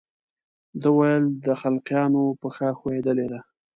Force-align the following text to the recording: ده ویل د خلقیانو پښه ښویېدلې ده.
ده 0.81 0.89
ویل 0.97 1.25
د 1.45 1.47
خلقیانو 1.61 2.23
پښه 2.41 2.67
ښویېدلې 2.79 3.27
ده. 3.31 3.39